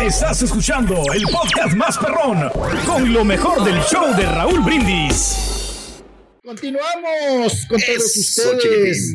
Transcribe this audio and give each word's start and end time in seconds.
Estás 0.00 0.42
escuchando 0.42 1.02
el 1.14 1.22
podcast 1.24 1.74
más 1.74 1.98
perrón 1.98 2.50
con 2.86 3.12
lo 3.12 3.24
mejor 3.24 3.64
del 3.64 3.80
show 3.82 4.14
de 4.16 4.26
Raúl 4.26 4.60
Brindis. 4.60 6.02
Continuamos 6.44 7.66
con 7.68 7.80
todos 7.80 8.16
ustedes. 8.16 9.14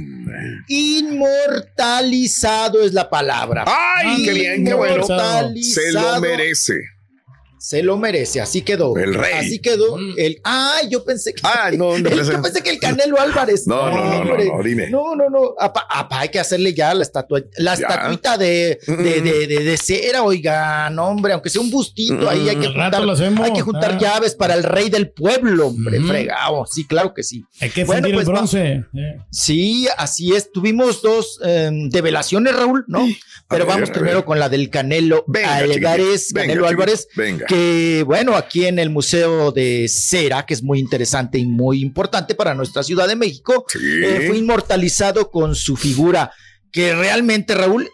Inmortalizado 0.68 2.84
es 2.84 2.94
la 2.94 3.10
palabra. 3.10 3.66
¡Ay, 3.68 4.24
qué 4.24 4.34
bien, 4.34 4.66
qué 4.66 4.74
bueno! 4.74 5.06
Se 5.62 5.92
lo 5.92 6.22
merece. 6.22 6.95
Se 7.60 7.82
lo 7.84 7.98
merece, 7.98 8.42
así 8.42 8.62
quedó. 8.62 8.96
El 8.98 9.14
rey. 9.14 9.34
Así 9.34 9.60
quedó. 9.60 9.98
El, 10.18 10.40
ah, 10.44 10.80
yo 10.90 11.04
pensé 11.04 11.34
que. 11.34 11.42
Ah, 11.44 11.72
no, 11.76 11.98
no, 11.98 12.10
yo 12.10 12.42
pensé 12.42 12.62
que 12.62 12.70
el 12.72 12.80
Canelo 12.80 13.20
Álvarez. 13.20 13.66
No, 13.68 13.90
no, 13.90 14.24
no, 14.24 14.24
no, 14.26 14.38
no, 14.58 14.64
dime. 14.64 14.90
No, 14.90 15.16
no, 15.16 15.30
no. 15.30 15.56
Apa, 15.60 15.86
apa, 15.90 16.20
hay 16.22 16.30
que 16.30 16.40
hacerle 16.40 16.74
ya 16.74 16.94
la 16.94 17.04
estatua, 17.04 17.42
la 17.58 17.74
estatuita 17.74 18.38
de, 18.38 18.80
de, 18.88 19.22
de, 19.22 19.48
de, 19.48 19.64
de 19.64 19.78
cera, 19.78 20.24
oigan, 20.24 20.98
hombre, 21.00 21.34
aunque 21.34 21.50
sea 21.50 21.62
un 21.62 21.72
bustito 21.72 22.30
ahí, 22.30 22.50
hay 22.50 22.58
que 22.58 22.68
juntar, 22.68 23.04
hay 23.44 23.54
que 23.54 23.62
juntar 23.62 23.92
Ah. 23.94 23.98
llaves 24.00 24.36
para 24.36 24.54
el 24.56 24.64
rey 24.64 24.90
del 24.90 25.10
pueblo, 25.12 25.68
hombre, 25.68 26.00
fregado. 26.02 26.66
Sí, 26.72 26.86
claro 26.86 27.14
que 27.14 27.24
sí. 27.24 27.44
Hay 27.62 27.70
que 27.70 27.84
Bueno, 27.86 28.08
pues, 28.14 28.28
el 28.28 28.34
bronce. 28.34 28.84
eh. 28.94 29.18
Sí, 29.32 29.88
así 29.98 30.34
es. 30.36 30.52
Tuvimos 30.52 31.02
dos 31.02 31.40
eh, 31.44 31.70
develaciones, 31.90 32.56
Raúl, 32.56 32.84
¿no? 32.88 33.06
Pero 33.48 33.66
ver, 33.66 33.76
vamos 33.76 33.90
primero 33.92 34.26
con 34.26 34.40
la 34.40 34.50
del 34.50 34.70
Canelo 34.70 35.24
Álvarez, 35.46 36.32
Canelo. 36.34 36.68
Álvarez, 36.68 37.08
Venga. 37.16 37.45
Que 37.48 38.04
bueno, 38.06 38.36
aquí 38.36 38.66
en 38.66 38.80
el 38.80 38.90
Museo 38.90 39.52
de 39.52 39.88
Cera, 39.90 40.46
que 40.46 40.54
es 40.54 40.64
muy 40.64 40.80
interesante 40.80 41.38
y 41.38 41.46
muy 41.46 41.82
importante 41.82 42.36
para 42.36 42.54
nuestra 42.54 42.84
Ciudad 42.84 43.08
de 43.08 43.16
México, 43.16 43.66
Sí. 43.68 43.80
eh, 44.04 44.26
fue 44.28 44.38
inmortalizado 44.38 45.30
con 45.32 45.56
su 45.56 45.76
figura, 45.78 46.32
que 46.72 46.94
realmente, 46.94 47.56
Raúl, 47.56 47.90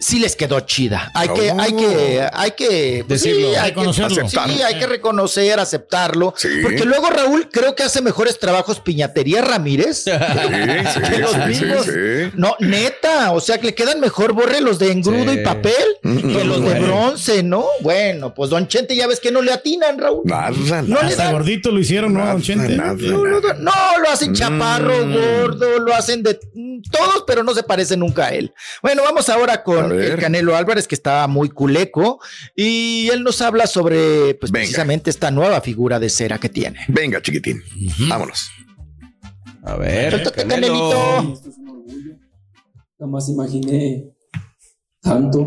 sí 0.00 0.18
les 0.18 0.34
quedó 0.34 0.60
chida. 0.60 1.10
Hay 1.14 1.28
que, 1.28 1.50
hay 1.50 1.72
que, 1.76 2.28
hay 2.32 2.50
que 2.52 3.04
pues, 3.06 3.22
Decirlo, 3.22 3.50
sí, 3.50 3.54
hay 3.56 3.68
reconocerlo. 3.70 4.22
Que, 4.22 4.28
sí, 4.28 4.62
hay 4.62 4.78
que 4.78 4.86
reconocer, 4.86 5.60
aceptarlo. 5.60 6.34
Sí. 6.36 6.48
Porque 6.62 6.84
luego 6.84 7.10
Raúl 7.10 7.48
creo 7.52 7.74
que 7.76 7.82
hace 7.82 8.00
mejores 8.00 8.38
trabajos 8.38 8.80
Piñatería 8.80 9.42
Ramírez. 9.42 10.04
Sí, 10.04 10.10
sí, 10.10 11.00
que 11.10 11.18
los 11.18 11.32
sí, 11.32 11.38
mismos. 11.46 11.84
sí, 11.84 11.90
sí. 11.92 12.30
No, 12.34 12.56
neta, 12.60 13.32
o 13.32 13.40
sea 13.40 13.58
que 13.58 13.66
le 13.66 13.74
quedan 13.74 14.00
mejor 14.00 14.32
borre 14.32 14.60
los 14.60 14.78
de 14.78 14.90
engrudo 14.92 15.32
Sí. 15.32 15.38
y 15.40 15.44
papel 15.44 15.74
que 16.02 16.44
los 16.44 16.64
de 16.64 16.80
bronce, 16.80 17.42
¿no? 17.42 17.66
Bueno, 17.82 18.32
pues 18.34 18.50
Don 18.50 18.66
Chente 18.68 18.96
ya 18.96 19.06
ves 19.06 19.20
que 19.20 19.30
no 19.30 19.42
le 19.42 19.52
atinan, 19.52 19.98
Raúl. 19.98 20.22
Nada, 20.24 20.50
No 20.50 20.82
nada. 20.82 21.02
le 21.02 21.08
Hasta 21.10 21.24
dan. 21.24 21.32
gordito 21.34 21.70
lo 21.70 21.78
hicieron, 21.78 22.14
¿no, 22.14 22.20
Nada, 22.20 22.32
don 22.32 22.42
Chente? 22.42 22.76
nada. 22.76 22.94
No, 22.94 23.24
no, 23.24 23.40
no, 23.40 23.54
no, 23.54 23.98
lo 24.02 24.08
hacen 24.10 24.32
chaparro, 24.34 25.04
Mm. 25.06 25.12
gordo, 25.12 25.78
lo 25.80 25.94
hacen 25.94 26.22
de 26.22 26.38
mm, 26.54 26.80
todos, 26.90 27.24
pero 27.26 27.42
no 27.44 27.54
se 27.54 27.62
parece 27.62 27.96
nunca 27.96 28.26
a 28.26 28.30
él. 28.30 28.52
Bueno, 28.82 29.02
vamos 29.02 29.28
ahora 29.28 29.62
con. 29.62 29.89
El 29.92 30.16
Canelo 30.18 30.56
Álvarez, 30.56 30.86
que 30.88 30.94
está 30.94 31.26
muy 31.26 31.48
culeco, 31.48 32.20
y 32.56 33.08
él 33.12 33.22
nos 33.22 33.40
habla 33.42 33.66
sobre, 33.66 34.34
pues, 34.34 34.50
Venga. 34.52 34.62
precisamente 34.64 35.10
esta 35.10 35.30
nueva 35.30 35.60
figura 35.60 35.98
de 35.98 36.08
cera 36.10 36.38
que 36.38 36.48
tiene. 36.48 36.78
Venga, 36.88 37.20
chiquitín. 37.22 37.62
Vámonos. 38.08 38.48
A 39.62 39.76
ver, 39.76 40.22
Canelo. 40.32 40.32
Canelito. 40.32 41.32
Esto 41.34 41.50
es 41.50 41.58
un 41.58 41.68
orgullo. 41.68 42.12
Jamás 42.98 43.28
imaginé 43.28 44.10
tanto. 45.00 45.46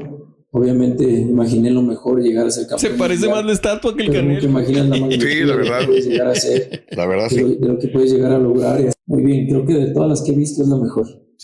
Obviamente 0.56 1.04
imaginé 1.04 1.72
lo 1.72 1.82
mejor, 1.82 2.22
llegar 2.22 2.46
a 2.46 2.52
ser 2.52 2.68
campeón. 2.68 2.92
Se 2.92 2.96
parece 2.96 3.22
mundial, 3.22 3.38
más 3.38 3.46
la 3.48 3.54
estatua 3.54 3.96
que 3.96 4.04
el 4.04 4.08
nunca 4.10 4.20
Canelo. 4.22 4.46
imaginas 4.46 4.86
la 4.88 4.98
magnitud 4.98 5.26
Sí, 5.28 5.34
la 5.34 5.40
de 5.40 5.46
lo 5.46 5.58
verdad. 5.58 5.80
que 5.80 5.86
puedes 5.88 6.06
llegar 6.08 6.28
a 6.28 6.36
ser, 6.36 6.86
La 6.92 7.06
verdad, 7.08 7.30
de 7.30 7.42
lo, 7.42 7.48
sí. 7.50 7.58
de 7.60 7.68
lo 7.70 7.80
que 7.80 7.88
puedes 7.88 8.12
llegar 8.12 8.32
a 8.34 8.38
lograr. 8.38 8.82
Muy 9.08 9.24
bien, 9.24 9.48
creo 9.48 9.66
que 9.66 9.74
de 9.74 9.88
todas 9.94 10.10
las 10.10 10.22
que 10.22 10.32
he 10.32 10.36
visto 10.36 10.62
es 10.62 10.70
la 10.70 10.76
mejor. 10.78 11.08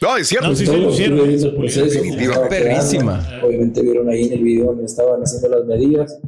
No, 0.00 0.16
es 0.16 0.28
cierto. 0.28 0.48
No, 0.48 0.54
sí, 0.54 0.66
sí, 0.66 0.76
lo 0.76 0.90
hicieron. 0.90 1.56
proceso, 1.56 1.98
estaba 2.04 2.48
Perrísima. 2.48 3.26
quedando. 3.26 3.46
Obviamente 3.46 3.82
vieron 3.82 4.08
ahí 4.08 4.26
en 4.26 4.32
el 4.34 4.42
video 4.44 4.66
donde 4.66 4.84
estaban 4.84 5.20
haciendo 5.20 5.48
las 5.48 5.66
medidas. 5.66 6.20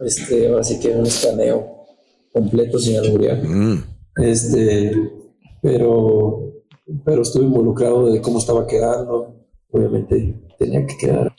Este, 0.00 0.48
ahora 0.48 0.64
sí 0.64 0.78
que 0.80 0.88
un 0.90 1.06
escaneo 1.06 1.86
completo 2.32 2.78
sin 2.78 2.96
alburear. 2.98 3.42
Mm. 3.42 3.84
Este, 4.16 4.92
pero, 5.60 6.52
pero 7.04 7.22
estuve 7.22 7.44
involucrado 7.44 8.12
de 8.12 8.20
cómo 8.20 8.38
estaba 8.38 8.66
quedando. 8.66 9.34
Obviamente 9.70 10.34
tenía 10.58 10.86
que 10.86 10.96
quedar. 10.96 11.34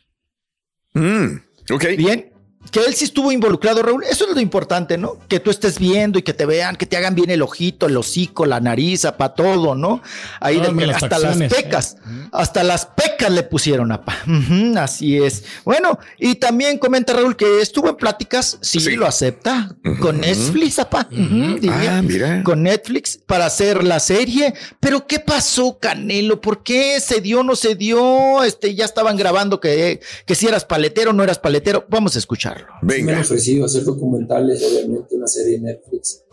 Mm. 0.94 1.38
Ok. 1.74 1.86
Bien. 1.98 2.35
Que 2.72 2.80
él 2.82 2.94
sí 2.96 3.06
estuvo 3.06 3.32
involucrado, 3.32 3.82
Raúl. 3.82 4.04
Eso 4.04 4.28
es 4.28 4.36
lo 4.36 4.42
importante, 4.42 4.98
¿no? 4.98 5.18
Que 5.28 5.40
tú 5.40 5.50
estés 5.52 5.80
viendo 5.80 6.20
y 6.20 6.24
que 6.24 6.34
te 6.34 6.46
vean, 6.46 6.76
que 6.76 6.86
te 6.86 6.98
hagan 6.98 7.16
bien 7.16 7.30
el 7.30 7.42
ojito, 7.42 7.86
el 7.86 7.96
hocico, 7.98 8.46
la 8.46 8.60
nariz, 8.60 9.06
para 9.18 9.34
todo, 9.34 9.76
¿no? 9.76 10.02
Ahí 10.40 10.58
las 10.58 11.04
hasta 11.04 11.20
las 11.20 11.38
pecas, 11.38 11.98
hasta 12.32 12.64
las 12.64 12.86
pecas 12.86 13.32
le 13.32 13.44
pusieron, 13.44 13.92
apa. 13.92 14.18
Ujú, 14.28 14.78
así 14.78 15.18
es. 15.18 15.44
Bueno, 15.64 16.00
y 16.18 16.36
también 16.36 16.78
comenta 16.78 17.14
Raúl 17.14 17.36
que 17.36 17.62
estuvo 17.62 17.90
en 17.90 17.96
pláticas, 17.96 18.58
sí, 18.62 18.80
Sí. 18.80 18.96
lo 18.96 19.06
acepta, 19.08 19.76
con 20.00 20.20
Netflix, 20.22 20.80
apa. 20.80 21.08
Ujú, 21.12 21.60
diría. 21.60 21.98
Ah, 21.98 22.02
mira. 22.02 22.44
Con 22.44 22.64
Netflix 22.64 23.18
para 23.26 23.46
hacer 23.46 23.84
la 23.84 24.00
serie. 24.00 24.54
Pero 24.80 25.08
¿qué 25.08 25.20
pasó, 25.20 25.78
Canelo? 25.80 26.42
¿Por 26.42 26.64
qué 26.64 27.00
se 27.00 27.22
dio, 27.22 27.44
no 27.44 27.56
se 27.56 27.76
dio? 27.76 28.44
Este, 28.44 28.76
ya 28.76 28.86
estaban 28.86 29.18
grabando 29.18 29.60
que, 29.60 30.00
que 30.26 30.36
si 30.36 30.48
eras 30.48 30.66
paletero, 30.66 31.14
no 31.14 31.24
eras 31.24 31.40
paletero. 31.40 31.86
Vamos 31.90 32.16
a 32.16 32.20
escucharlo. 32.56 32.76
Me 32.82 32.94
han 32.96 33.06
Venga. 33.06 33.22
ofrecido 33.22 33.66
hacer 33.66 33.84
documentales, 33.84 34.64
obviamente 34.64 35.16
una 35.16 35.28
serie 35.28 35.56
en 35.58 35.64
Netflix 35.64 36.24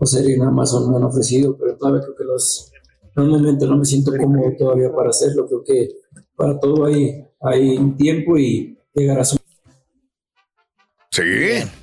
o 0.00 0.06
serie 0.06 0.34
en 0.34 0.42
Amazon 0.42 0.90
me 0.90 0.96
han 0.96 1.04
ofrecido, 1.04 1.56
pero 1.56 1.76
todavía 1.76 2.02
creo 2.02 2.16
que 2.16 2.24
los, 2.24 2.72
no, 3.16 3.24
un 3.24 3.30
momento 3.30 3.66
no 3.66 3.78
me 3.78 3.84
siento 3.84 4.12
cómodo 4.18 4.52
todavía 4.58 4.92
para 4.92 5.10
hacerlo. 5.10 5.46
Creo 5.46 5.62
que 5.64 5.88
para 6.36 6.58
todo 6.58 6.86
hay, 6.86 7.24
hay 7.40 7.76
un 7.76 7.96
tiempo 7.96 8.36
y 8.36 8.76
llegar 8.94 9.20
a 9.20 9.24
su 9.24 9.36
Sí. 11.10 11.22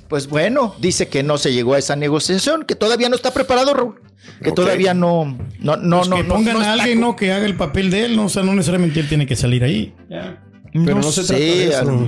Pues 0.08 0.28
bueno, 0.28 0.74
dice 0.78 1.08
que 1.08 1.22
no 1.22 1.38
se 1.38 1.54
llegó 1.54 1.72
a 1.72 1.78
esa 1.78 1.96
negociación, 1.96 2.64
que 2.64 2.74
todavía 2.74 3.08
no 3.08 3.16
está 3.16 3.30
preparado, 3.32 3.72
Raúl. 3.72 3.94
Que 4.42 4.50
Ok. 4.50 4.56
todavía 4.56 4.92
no, 4.92 5.24
no, 5.60 5.76
no, 5.78 5.96
Pues 5.98 6.08
no. 6.10 6.16
que 6.16 6.22
no- 6.22 6.34
pongan 6.34 6.52
no 6.54 6.60
a 6.60 6.62
está 6.64 6.72
alguien, 6.74 7.00
¿no? 7.00 7.16
Que 7.16 7.32
haga 7.32 7.46
el 7.46 7.56
papel 7.56 7.90
de 7.90 8.04
él, 8.04 8.16
¿no? 8.16 8.26
O 8.26 8.28
sea, 8.28 8.42
no 8.42 8.52
necesariamente 8.54 9.00
él 9.00 9.08
tiene 9.08 9.26
que 9.26 9.34
salir 9.34 9.64
ahí. 9.64 9.94
Ya. 10.10 10.44
Pero 10.72 10.96
no 10.96 11.02
se 11.04 11.22
trata 11.24 11.34
de 11.42 11.68
eso. 11.68 11.98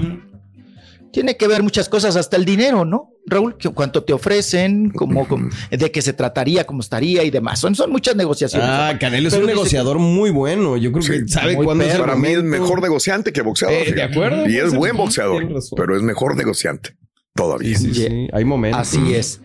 Tiene 1.14 1.37
que 1.37 1.46
ver 1.46 1.62
muchas 1.62 1.88
cosas, 1.88 2.16
hasta 2.16 2.37
el 2.37 2.44
dinero, 2.44 2.84
¿no? 2.84 3.12
Raúl, 3.25 3.56
¿cuánto 3.72 4.02
te 4.02 4.12
ofrecen? 4.12 4.90
¿Cómo, 4.90 5.26
¿De 5.70 5.93
qué 5.93 6.02
se 6.02 6.12
trataría? 6.12 6.66
¿Cómo 6.66 6.81
estaría? 6.81 7.22
Y 7.22 7.31
demás. 7.31 7.61
Son, 7.61 7.76
son 7.76 7.93
muchas 7.93 8.16
negociaciones. 8.16 8.69
Ah, 8.69 8.96
Canelo 8.99 9.28
es 9.28 9.34
un 9.34 9.46
negociador 9.46 10.00
muy 10.00 10.31
bueno. 10.31 10.76
Yo 10.76 10.90
creo 10.90 11.05
que 11.06 11.28
sabe 11.28 11.55
cuándo 11.55 11.84
es 11.84 11.96
Para 11.96 12.16
mí 12.16 12.28
es 12.28 12.43
mejor 12.43 12.82
negociante 12.82 13.32
que 13.32 13.43
boxeador. 13.43 13.76
Eh, 13.76 13.93
de 13.93 14.02
acuerdo. 14.02 14.49
Y 14.49 14.58
es 14.58 14.75
buen 14.75 14.96
boxeador, 14.96 15.46
pero 15.76 15.96
es 15.96 16.02
mejor 16.02 16.37
negociante. 16.37 16.96
Todavía. 17.32 17.78
Sí, 17.78 17.94
sí, 17.94 18.28
Hay 18.32 18.44
momentos. 18.44 18.81
Así 18.81 19.14
es. 19.14 19.40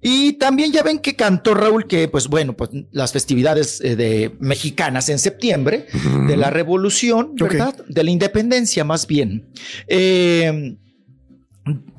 Y 0.00 0.32
también 0.32 0.72
ya 0.72 0.82
ven 0.82 0.98
que 0.98 1.14
cantó 1.14 1.54
Raúl 1.54 1.86
que, 1.86 2.08
pues 2.08 2.26
bueno, 2.26 2.56
pues 2.56 2.70
las 2.90 3.12
festividades 3.12 3.80
eh, 3.82 3.96
de 3.96 4.34
mexicanas 4.40 5.08
en 5.10 5.18
septiembre, 5.20 5.86
de 6.26 6.36
la 6.36 6.50
revolución, 6.50 7.34
¿verdad? 7.36 7.76
De 7.88 8.02
la 8.02 8.10
independencia 8.10 8.82
más 8.82 9.06
bien. 9.06 9.46
Eh, 9.86 10.76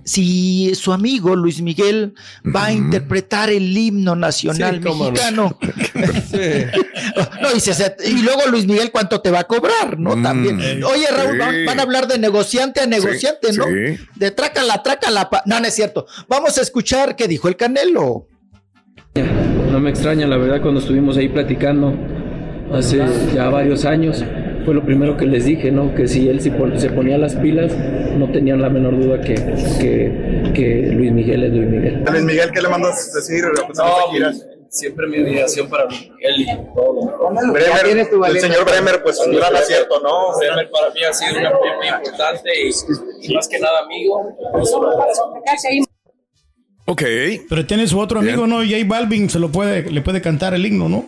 si 0.04 0.74
su 0.76 0.92
amigo 0.92 1.36
Luis 1.36 1.62
Miguel 1.62 2.14
va 2.44 2.66
a 2.66 2.74
interpretar 2.74 3.50
el 3.50 3.76
himno 3.78 4.16
nacional 4.16 4.80
mexicano. 4.82 5.58
No, 7.42 7.50
y, 8.06 8.22
luego 8.22 8.42
Luis 8.50 8.66
Miguel, 8.66 8.92
¿cuánto 8.92 9.22
te 9.22 9.30
va 9.30 9.40
a 9.40 9.44
cobrar? 9.44 10.00
¿No? 10.00 10.16
Mm. 10.16 10.24
También. 10.24 10.84
Oye, 10.84 11.08
Raúl, 11.12 11.38
van, 11.38 11.80
a 11.80 11.84
hablar 11.84 12.08
de 12.08 12.18
negociante 12.18 12.82
a 12.82 12.88
negociante, 12.88 13.54
¿no? 13.54 13.66
De 14.16 14.32
trácala, 14.32 14.82
trácala. 14.82 15.30
No, 15.46 15.60
no 15.60 15.68
es 15.68 15.76
cierto. 15.76 16.08
Vamos 16.28 16.58
a 16.58 16.62
escuchar 16.62 17.16
qué 17.16 17.28
dijo 17.28 17.48
el 17.48 17.56
Canelo. 17.56 18.28
No 19.72 19.80
me 19.80 19.90
extraña, 19.90 20.26
la 20.28 20.38
verdad, 20.38 20.62
cuando 20.62 20.80
estuvimos 20.80 21.18
ahí 21.18 21.30
platicando 21.30 21.94
hace 22.72 23.04
ya 23.34 23.50
varios 23.50 23.86
años 23.86 24.24
fue 24.66 24.74
lo 24.74 24.84
primero 24.84 25.18
que 25.18 25.26
les 25.26 25.46
dije, 25.46 25.72
¿no? 25.72 25.94
Que 25.96 26.08
si 26.08 26.28
él 26.30 26.42
se 26.42 26.52
ponía 26.90 27.18
las 27.18 27.36
pilas, 27.36 27.74
no 28.18 28.32
tenían 28.32 28.62
la 28.62 28.70
menor 28.70 29.00
duda 29.00 29.22
que, 29.22 29.36
que, 30.54 30.92
Luis 30.94 31.12
Miguel 31.12 31.44
es 31.44 31.54
Luis 31.54 31.70
Miguel. 31.70 32.04
Luis 32.10 32.24
Miguel, 32.24 32.52
¿qué 32.52 32.62
le 32.62 32.70
mandas 32.70 33.14
decir? 33.14 33.44
no, 33.44 34.32
siempre 34.70 35.08
mi 35.08 35.18
admiración 35.18 35.70
para 35.70 35.86
Luis 35.86 36.10
Miguel 36.12 36.42
y 36.42 36.46
todo. 36.74 37.30
Bremer, 37.52 38.08
el 38.28 38.40
señor 38.40 38.66
Bremer, 38.66 39.04
pues 39.04 39.20
un 39.20 39.36
gran 39.36 39.56
acierto, 39.56 40.00
¿no? 40.02 40.38
Bremer 40.38 40.70
para 40.72 40.90
mí 40.94 41.04
ha 41.04 41.14
sido 41.14 41.40
una 41.40 41.52
muy 41.52 41.88
importante 41.88 42.50
y, 43.22 43.34
más 43.34 43.48
que 43.48 43.60
nada 43.60 43.80
amigo. 43.84 44.36
Ok. 46.86 47.04
Pero 47.50 47.66
tiene 47.66 47.88
su 47.88 48.00
otro 48.00 48.20
amigo, 48.20 48.48
¿no? 48.48 48.58
J 48.58 48.78
Balvin 48.86 49.30
se 49.30 49.40
lo 49.40 49.50
puede, 49.50 49.90
le 49.90 50.02
puede 50.02 50.22
cantar 50.22 50.54
el 50.54 50.66
himno, 50.66 50.90
¿no? 50.90 51.06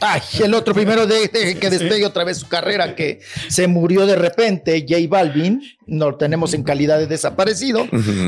Ay, 0.00 0.20
el 0.44 0.52
otro 0.54 0.74
primero 0.74 1.06
de, 1.06 1.28
que 1.30 1.70
despegue 1.70 2.04
otra 2.04 2.24
vez 2.24 2.38
su 2.38 2.48
carrera, 2.48 2.94
que 2.94 3.20
se 3.48 3.66
murió 3.66 4.06
de 4.06 4.16
repente, 4.16 4.84
J 4.86 5.02
Balvin, 5.08 5.62
no 5.86 6.16
tenemos 6.16 6.52
en 6.52 6.64
calidad 6.64 6.98
de 6.98 7.06
desaparecido, 7.06 7.86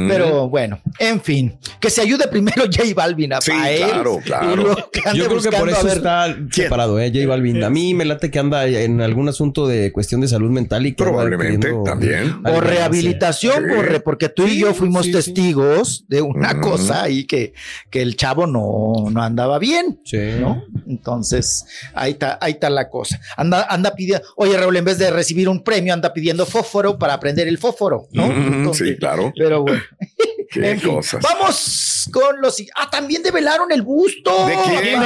pero 0.08 0.48
bueno, 0.48 0.80
en 0.98 1.20
fin, 1.20 1.58
que 1.80 1.90
se 1.90 2.00
ayude 2.00 2.28
primero 2.28 2.64
J 2.64 2.84
Balvin 2.94 3.34
a, 3.34 3.40
sí, 3.40 3.50
claro, 3.50 4.18
claro. 4.24 4.76
Yo 5.14 5.28
creo 5.28 5.42
que 5.42 5.50
por 5.50 5.68
eso 5.68 5.88
está 5.88 6.34
separado, 6.50 6.98
¿eh? 7.00 7.10
J 7.12 7.26
Balvin. 7.26 7.62
A 7.64 7.70
mí 7.70 7.92
me 7.94 8.04
late 8.04 8.30
que 8.30 8.38
anda 8.38 8.66
en 8.66 9.00
algún 9.00 9.28
asunto 9.28 9.66
de 9.66 9.92
cuestión 9.92 10.20
de 10.20 10.28
salud 10.28 10.50
mental 10.50 10.86
y 10.86 10.92
que 10.94 11.04
probablemente 11.04 11.72
también. 11.84 12.40
O 12.46 12.60
rehabilitación, 12.60 13.64
porque 14.04 14.28
tú 14.28 14.46
y 14.46 14.58
yo 14.58 14.72
fuimos 14.72 15.10
testigos 15.10 16.04
de 16.08 16.22
una 16.22 16.60
cosa 16.60 17.08
y 17.10 17.24
que, 17.24 17.52
que 17.90 18.02
el 18.02 18.16
chavo 18.16 18.46
no, 18.46 19.10
no 19.10 19.22
andaba 19.22 19.58
bien, 19.58 20.00
¿no? 20.40 20.64
Entonces, 20.86 21.57
ahí 21.94 22.12
está, 22.12 22.38
ahí 22.40 22.52
está 22.52 22.70
la 22.70 22.88
cosa. 22.88 23.20
Anda, 23.36 23.66
anda 23.68 23.94
pidiendo, 23.94 24.26
oye 24.36 24.56
Raúl, 24.56 24.76
en 24.76 24.84
vez 24.84 24.98
de 24.98 25.10
recibir 25.10 25.48
un 25.48 25.62
premio, 25.62 25.92
anda 25.92 26.12
pidiendo 26.12 26.46
fósforo 26.46 26.98
para 26.98 27.14
aprender 27.14 27.48
el 27.48 27.58
fósforo, 27.58 28.08
¿no? 28.12 28.74
sí, 28.74 28.96
claro. 28.96 29.32
Pero 29.36 29.62
bueno. 29.62 29.82
Qué 30.50 30.80
cosas. 30.82 31.22
Vamos 31.22 32.08
con 32.10 32.40
los. 32.40 32.56
Ah, 32.74 32.88
también 32.90 33.22
develaron 33.22 33.70
el 33.70 33.82
busto. 33.82 34.46
¿De 34.46 34.56
quién? 34.64 35.02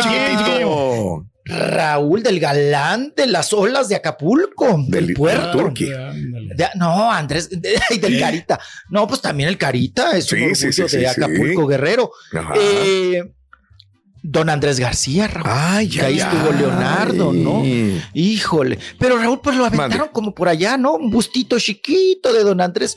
Raúl 1.45 2.23
del 2.23 2.39
galán 2.39 3.13
de 3.17 3.27
las 3.27 3.53
olas 3.53 3.89
de 3.89 3.97
Acapulco, 3.97 4.85
del, 4.87 5.13
puerto. 5.13 5.73
no, 6.77 7.11
Andrés, 7.11 7.51
del 7.51 8.19
Carita. 8.21 8.61
No, 8.91 9.09
pues 9.09 9.21
también 9.21 9.49
el 9.49 9.59
Carita 9.59 10.17
es 10.17 10.31
un 10.33 10.43
orgullo 10.43 10.87
de 10.87 11.09
Acapulco 11.09 11.67
Guerrero. 11.67 12.13
Eh, 12.55 13.23
Don 14.25 14.49
Andrés 14.49 14.79
García, 14.79 15.27
Raúl. 15.27 15.49
Ay, 15.51 15.89
que 15.89 16.01
ahí 16.03 16.19
estuvo 16.21 16.53
Leonardo, 16.53 17.33
¿no? 17.33 17.63
Híjole. 18.15 18.79
Pero 18.99 19.19
Raúl, 19.19 19.41
pues 19.41 19.57
lo 19.57 19.65
aventaron 19.65 20.09
como 20.13 20.35
por 20.35 20.49
allá, 20.49 20.77
¿no? 20.77 20.95
Un 20.95 21.11
bustito 21.11 21.59
chiquito 21.59 22.33
de 22.33 22.45
Don 22.45 22.61
Andrés. 22.61 22.97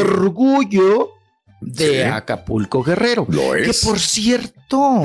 Orgullo 0.00 1.10
de 1.60 2.06
Acapulco 2.06 2.82
Guerrero. 2.82 3.26
Lo 3.28 3.54
es. 3.54 3.66
Que 3.66 3.86
por 3.86 4.00
cierto, 4.00 5.04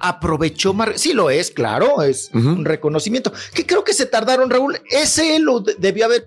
aprovechó. 0.00 0.74
Sí, 0.94 1.12
lo 1.12 1.28
es, 1.28 1.50
claro, 1.50 2.02
es 2.02 2.30
un 2.32 2.64
reconocimiento. 2.64 3.32
Que 3.52 3.66
creo 3.66 3.82
que 3.82 3.94
se 3.94 4.06
tardaron, 4.06 4.48
Raúl. 4.48 4.80
Ese 4.90 5.40
lo 5.40 5.60
debió 5.60 6.04
haber 6.04 6.24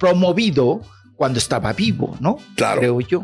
promovido 0.00 0.80
cuando 1.22 1.38
estaba 1.38 1.72
vivo, 1.72 2.16
¿no? 2.18 2.36
Claro. 2.56 2.80
Creo 2.80 3.00
yo. 3.00 3.22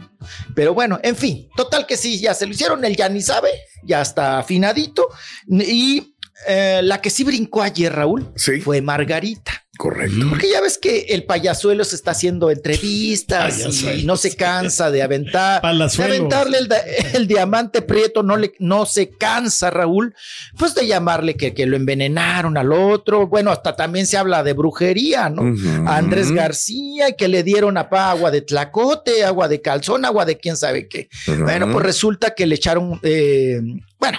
Pero 0.54 0.72
bueno, 0.72 1.00
en 1.02 1.16
fin, 1.16 1.48
total 1.56 1.84
que 1.84 1.96
sí, 1.96 2.20
ya 2.20 2.32
se 2.32 2.46
lo 2.46 2.52
hicieron, 2.52 2.84
él 2.84 2.94
ya 2.94 3.08
ni 3.08 3.20
sabe, 3.20 3.48
ya 3.82 4.02
está 4.02 4.38
afinadito. 4.38 5.08
Y 5.48 6.14
eh, 6.46 6.78
la 6.84 7.00
que 7.00 7.10
sí 7.10 7.24
brincó 7.24 7.60
ayer, 7.60 7.92
Raúl, 7.92 8.32
fue 8.62 8.80
Margarita. 8.82 9.66
Correcto. 9.78 10.26
Porque 10.28 10.50
ya 10.50 10.60
ves 10.60 10.76
que 10.76 11.06
el 11.10 11.22
payasuelo 11.22 11.84
se 11.84 11.94
está 11.94 12.10
haciendo 12.10 12.50
entrevistas 12.50 13.84
y 13.96 14.04
no 14.04 14.16
se 14.16 14.34
cansa 14.34 14.90
de 14.90 15.02
aventar. 15.02 15.62
De 15.62 16.04
aventarle 16.04 16.58
el, 17.14 17.28
diamante 17.28 17.80
prieto, 17.82 18.24
no, 18.24 18.36
le, 18.36 18.52
no 18.58 18.86
se 18.86 19.10
cansa, 19.10 19.70
Raúl, 19.70 20.16
pues 20.58 20.74
de 20.74 20.88
llamarle 20.88 21.36
que, 21.36 21.54
que 21.54 21.64
lo 21.64 21.76
envenenaron 21.76 22.56
al 22.56 22.72
otro. 22.72 23.28
Bueno, 23.28 23.52
hasta 23.52 23.76
también 23.76 24.08
se 24.08 24.16
habla 24.16 24.42
de 24.42 24.52
brujería, 24.52 25.30
¿no? 25.30 25.54
A 25.88 25.96
Andrés 25.96 26.32
García, 26.32 27.10
y 27.10 27.14
que 27.14 27.28
le 27.28 27.44
dieron 27.44 27.76
a 27.76 27.88
agua 27.88 28.32
de 28.32 28.42
tlacote, 28.42 29.24
agua 29.24 29.46
de 29.46 29.62
calzón, 29.62 30.04
agua 30.04 30.24
de 30.24 30.38
quién 30.38 30.56
sabe 30.56 30.88
qué. 30.88 31.08
Bueno, 31.26 31.70
pues 31.70 31.84
resulta 31.84 32.34
que 32.34 32.46
le 32.46 32.56
echaron, 32.56 32.98
eh, 33.04 33.60
bueno, 33.98 34.18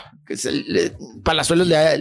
Palazuelos 1.23 1.67
le 1.67 1.77
ha, 1.77 1.95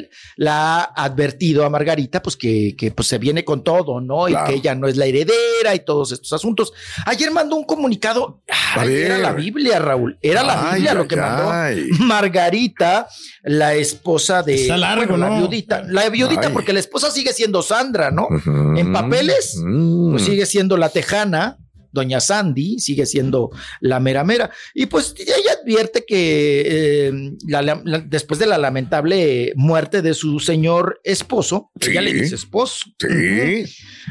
ha, 0.46 1.04
advertido 1.04 1.64
a 1.64 1.70
Margarita, 1.70 2.20
pues 2.22 2.36
que, 2.36 2.74
que 2.76 2.90
pues 2.90 3.08
se 3.08 3.18
viene 3.18 3.44
con 3.44 3.62
todo, 3.62 4.00
¿no? 4.00 4.28
Y 4.28 4.34
que 4.46 4.54
ella 4.54 4.74
no 4.74 4.88
es 4.88 4.96
la 4.96 5.06
heredera 5.06 5.74
y 5.74 5.80
todos 5.80 6.12
estos 6.12 6.32
asuntos. 6.32 6.72
Ayer 7.06 7.30
mandó 7.30 7.56
un 7.56 7.64
comunicado, 7.64 8.42
era 8.84 9.18
la 9.18 9.32
Biblia, 9.32 9.78
Raúl, 9.78 10.18
era 10.20 10.42
la 10.42 10.72
Biblia 10.72 10.94
lo 10.94 11.06
que 11.06 11.16
mandó 11.16 11.52
Margarita, 12.00 13.08
la 13.42 13.74
esposa 13.74 14.42
de 14.42 14.66
la 14.68 14.96
viudita, 14.96 15.82
la 15.86 16.08
viudita, 16.08 16.50
porque 16.50 16.72
la 16.72 16.80
esposa 16.80 17.10
sigue 17.10 17.32
siendo 17.32 17.62
Sandra, 17.62 18.10
¿no? 18.10 18.28
En 18.76 18.92
papeles, 18.92 19.56
pues 20.10 20.24
sigue 20.24 20.46
siendo 20.46 20.76
la 20.76 20.88
tejana 20.90 21.58
doña 21.92 22.20
Sandy, 22.20 22.78
sigue 22.78 23.06
siendo 23.06 23.50
la 23.80 24.00
mera 24.00 24.24
mera. 24.24 24.50
Y 24.74 24.86
pues 24.86 25.14
ella 25.18 25.58
advierte 25.60 26.04
que 26.06 26.62
eh, 26.66 27.12
después 28.06 28.38
de 28.40 28.46
la 28.46 28.58
lamentable 28.58 29.52
muerte 29.56 30.02
de 30.02 30.14
su 30.14 30.40
señor 30.40 31.00
esposo, 31.04 31.70
ella 31.80 32.00
le 32.00 32.12
dice 32.12 32.34
esposo. 32.34 32.86
Sí. 32.98 33.64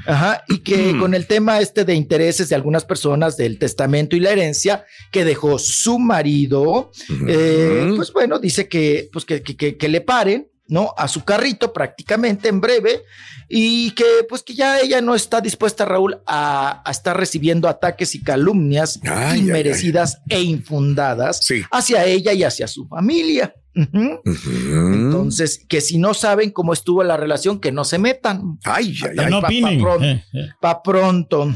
Ajá, 0.06 0.44
y 0.48 0.60
que 0.60 0.94
mm. 0.94 1.00
con 1.00 1.14
el 1.14 1.28
tema 1.28 1.60
este 1.60 1.86
de 1.86 1.96
intereses 1.96 2.50
de 2.50 2.56
algunas 2.56 2.86
personas 2.86 3.38
del 3.38 3.60
testamento 3.60 4.16
y 4.16 4.20
la 4.20 4.32
herencia 4.32 4.86
que 5.12 5.26
dejó 5.26 5.60
su 5.60 6.00
marido, 6.00 6.92
eh, 7.28 7.94
pues 7.96 8.12
bueno, 8.14 8.40
dice 8.40 8.68
que, 8.68 9.10
pues 9.12 9.26
que, 9.26 9.42
que, 9.42 9.78
que 9.78 9.88
le 9.88 10.02
paren 10.02 10.50
¿no? 10.68 10.94
A 10.98 11.08
su 11.08 11.24
carrito 11.24 11.74
prácticamente 11.74 12.50
en 12.50 12.62
breve 12.62 13.04
y 13.50 13.92
que 13.92 14.06
pues 14.28 14.44
que 14.44 14.54
ya 14.54 14.80
ella 14.80 15.02
no 15.02 15.16
está 15.16 15.42
dispuesta, 15.42 15.86
Raúl, 15.86 16.20
a, 16.26 16.84
estar 16.90 17.16
recibiendo 17.18 17.68
ataques 17.68 18.16
y 18.16 18.22
calumnias 18.22 19.00
inmerecidas 19.36 20.20
e 20.30 20.42
infundadas 20.42 21.40
hacia 21.72 22.06
ella 22.06 22.34
y 22.34 22.44
hacia 22.44 22.68
su 22.68 22.88
familia. 22.88 23.54
Entonces, 23.78 25.64
que 25.68 25.82
si 25.82 25.98
no 25.98 26.14
saben 26.14 26.52
cómo 26.52 26.74
estuvo 26.74 27.04
la 27.04 27.18
relación, 27.18 27.60
que 27.60 27.72
no 27.72 27.84
se 27.84 27.98
metan. 27.98 28.58
Ay, 28.64 28.96
no 29.30 29.42
pa, 29.42 29.50
pronto. 29.80 30.04
Eh, 30.04 30.24
eh. 30.34 30.50
pronto. 30.84 31.54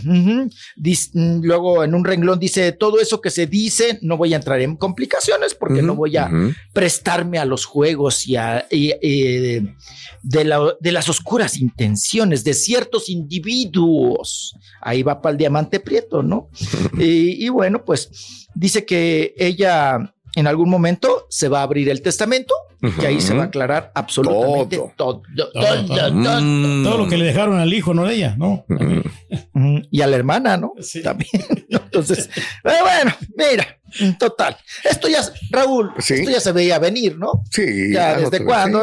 luego 1.42 1.84
en 1.84 1.96
un 1.96 2.06
renglón 2.06 2.40
dice, 2.40 2.72
todo 2.74 3.00
eso 3.00 3.22
que 3.22 3.30
se 3.30 3.48
dice, 3.48 4.00
no 4.01 4.18
voy 4.18 4.34
a 4.34 4.38
entrar 4.38 4.62
en 4.62 4.75
complicaciones 4.75 5.56
porque 5.56 5.82
no 5.82 5.96
voy 5.96 6.18
a 6.18 6.30
prestarme 6.74 7.40
a 7.40 7.46
los 7.46 7.66
juegos 7.66 8.28
y 8.28 8.36
a... 8.36 8.66
de, 8.70 9.74
de, 10.24 10.92
las 10.92 11.10
oscuras 11.10 11.58
intenciones 11.58 12.44
de 12.44 12.54
ciertos 12.54 13.10
individuos. 13.10 14.56
Ahí 14.82 15.04
va 15.04 15.22
para 15.22 15.32
el 15.32 15.38
diamante 15.38 15.80
prieto, 15.80 16.22
¿no? 16.22 16.50
y 16.98 17.50
bueno, 17.50 17.84
pues 17.84 18.48
dice 18.54 18.86
que 18.86 19.34
ella 19.38 20.13
en 20.36 20.48
algún 20.48 20.70
momento 20.70 21.26
se 21.30 21.50
va 21.50 21.60
a 21.60 21.64
abrir 21.64 21.90
el 21.90 22.02
testamento 22.02 22.54
y 22.82 23.06
ahí 23.06 23.22
se 23.22 23.36
va 23.36 23.44
a 23.44 23.46
aclarar 23.46 23.92
absolutamente 23.94 24.78
todo. 24.96 25.22
Todo, 25.36 26.98
lo 26.98 27.08
que 27.08 27.18
le 27.18 27.26
dejaron 27.26 27.60
al 27.60 27.74
hijo, 27.74 27.94
no 27.94 28.06
de 28.06 28.16
ella, 28.16 28.36
¿no? 28.38 28.66
Y 29.92 30.02
a 30.02 30.08
la 30.08 30.16
hermana, 30.16 30.58
¿no? 30.58 30.74
También. 31.04 31.30
Entonces, 31.70 32.30
bueno, 32.64 33.14
mira, 33.38 33.81
Total. 34.18 34.58
Esto 34.84 35.08
ya, 35.08 35.22
Raúl, 35.50 35.92
esto 35.98 36.30
ya 36.30 36.40
se 36.40 36.52
veía 36.52 36.80
venir, 36.80 37.18
¿no? 37.18 37.44
Sí. 37.52 37.92
Ya 37.92 38.18
desde 38.18 38.44
cuando, 38.44 38.82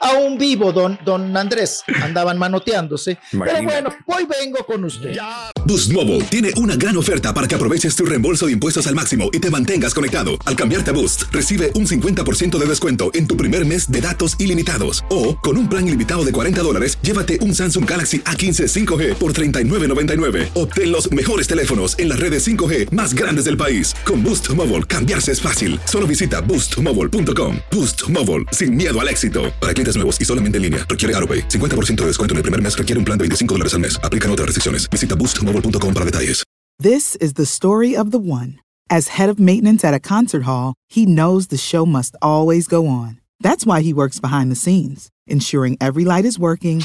aún 0.00 0.38
vivo, 0.38 0.72
don, 0.72 0.98
don 1.04 1.36
Andrés, 1.36 1.82
andaban 2.02 2.38
manoteándose. 2.38 3.18
Pero 3.30 3.62
bueno, 3.62 3.90
hoy 4.06 4.26
vengo 4.26 4.64
con 4.66 4.84
usted. 4.84 5.16
Boost 5.64 5.92
Mobile 5.92 6.24
tiene 6.24 6.50
una 6.56 6.76
gran 6.76 6.96
oferta 6.96 7.32
para 7.34 7.46
que 7.46 7.54
aproveches 7.54 7.94
tu 7.96 8.04
reembolso 8.04 8.46
de 8.46 8.52
impuestos 8.52 8.86
al 8.86 8.94
máximo 8.94 9.30
y 9.32 9.38
te 9.38 9.50
mantengas 9.50 9.94
conectado. 9.94 10.32
Al 10.44 10.56
cambiarte 10.56 10.90
a 10.90 10.94
Boost, 10.94 11.24
recibe 11.30 11.70
un 11.74 11.86
50% 11.86 12.58
de 12.58 12.66
descuento 12.66 13.10
en 13.14 13.26
tu 13.26 13.36
primer 13.36 13.66
mes 13.66 13.90
de 13.90 14.00
datos 14.00 14.36
ilimitados. 14.38 15.04
O, 15.10 15.36
con 15.38 15.56
un 15.56 15.68
plan 15.68 15.86
ilimitado 15.86 16.24
de 16.24 16.32
40 16.32 16.62
dólares, 16.62 16.98
llévate 17.02 17.38
un 17.42 17.54
Samsung 17.54 17.88
Galaxy 17.88 18.20
A15 18.20 18.86
5G 18.86 19.14
por 19.14 19.32
$39.99. 19.32 20.48
Obtén 20.54 20.90
los 20.92 21.10
mejores 21.12 21.46
teléfonos 21.46 21.98
en 21.98 22.08
las 22.08 22.18
redes 22.18 22.46
5G 22.46 22.90
más 22.90 23.14
grandes 23.14 23.44
del 23.44 23.56
país. 23.56 23.94
Con 24.04 24.22
Boost 24.22 24.49
Mobile, 24.54 24.84
cambiarse 24.84 25.32
es 25.32 25.40
fácil. 25.40 25.78
Solo 25.84 26.06
visita 26.06 26.40
boostmobile.com. 26.40 27.56
Boost 27.70 28.08
Mobile, 28.08 28.46
sin 28.50 28.76
miedo 28.76 28.98
al 28.98 29.08
éxito. 29.08 29.52
Para 29.60 29.74
clientes 29.74 29.96
nuevos 29.96 30.18
y 30.18 30.24
solamente 30.24 30.56
en 30.56 30.62
línea, 30.62 30.86
requiere 30.88 31.14
AroPay. 31.16 31.48
50% 31.48 31.96
de 31.96 32.06
descuento 32.06 32.32
en 32.32 32.38
el 32.38 32.42
primer 32.42 32.62
mes 32.62 32.76
requiere 32.76 32.98
un 32.98 33.04
plan 33.04 33.18
de 33.18 33.24
25 33.24 33.54
dólares 33.54 33.74
al 33.74 33.80
mes. 33.80 34.00
Aplican 34.02 34.30
otras 34.30 34.46
restricciones. 34.46 34.88
Visita 34.88 35.14
boostmobile.com 35.14 35.92
para 35.92 36.06
detalles. 36.06 36.44
This 36.82 37.14
is 37.16 37.34
the 37.34 37.44
story 37.44 37.94
of 37.94 38.10
the 38.10 38.18
one. 38.18 38.58
As 38.88 39.08
head 39.08 39.28
of 39.28 39.38
maintenance 39.38 39.84
at 39.84 39.92
a 39.92 40.00
concert 40.00 40.44
hall, 40.44 40.72
he 40.88 41.04
knows 41.04 41.48
the 41.48 41.58
show 41.58 41.84
must 41.84 42.16
always 42.22 42.66
go 42.66 42.86
on. 42.86 43.20
That's 43.38 43.66
why 43.66 43.82
he 43.82 43.92
works 43.92 44.18
behind 44.18 44.50
the 44.50 44.56
scenes, 44.56 45.10
ensuring 45.26 45.76
every 45.78 46.06
light 46.06 46.24
is 46.24 46.38
working, 46.38 46.82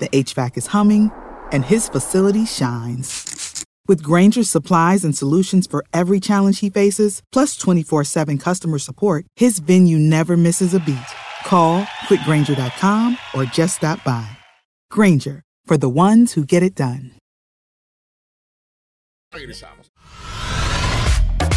the 0.00 0.10
HVAC 0.10 0.58
is 0.58 0.66
humming, 0.66 1.10
and 1.50 1.64
his 1.64 1.88
facility 1.88 2.44
shines. 2.44 3.37
With 3.88 4.02
Granger's 4.02 4.50
supplies 4.50 5.02
and 5.02 5.16
solutions 5.16 5.66
for 5.66 5.82
every 5.94 6.20
challenge 6.20 6.60
he 6.60 6.68
faces, 6.68 7.22
plus 7.32 7.56
24 7.56 8.04
7 8.04 8.36
customer 8.36 8.78
support, 8.78 9.24
his 9.34 9.60
venue 9.60 9.98
never 9.98 10.36
misses 10.36 10.74
a 10.74 10.80
beat. 10.80 10.98
Call 11.46 11.84
quickgranger.com 12.06 13.16
or 13.34 13.44
just 13.46 13.78
stop 13.78 14.04
by. 14.04 14.28
Granger, 14.90 15.42
for 15.64 15.78
the 15.78 15.88
ones 15.88 16.34
who 16.34 16.44
get 16.44 16.62
it 16.62 16.74
done. 16.74 17.12
Regresamos. 19.32 19.88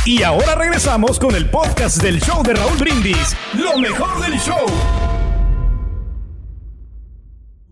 Y 0.06 0.24
ahora 0.24 0.56
regresamos 0.56 1.20
con 1.20 1.36
el 1.36 1.50
podcast 1.50 2.02
del 2.02 2.20
show 2.22 2.44
de 2.44 2.54
Raúl 2.54 2.78
Brindis: 2.78 3.36
Lo 3.54 3.78
mejor 3.78 4.22
del 4.22 4.40
show. 4.40 4.66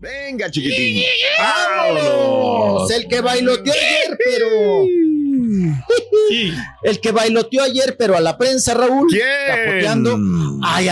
Venga, 0.00 0.50
chiquitín. 0.50 1.02
¡Vámonos! 1.38 2.90
El 2.90 3.06
que 3.06 3.20
bailoteó 3.20 3.70
ayer, 3.72 4.18
pero. 4.24 4.86
El 6.82 7.00
que 7.00 7.12
bailoteó 7.12 7.62
ayer, 7.62 7.96
pero 7.98 8.16
a 8.16 8.20
la 8.20 8.38
prensa, 8.38 8.72
Raúl. 8.72 9.08
Capoteando. 9.46 10.16
Ay, 10.62 10.88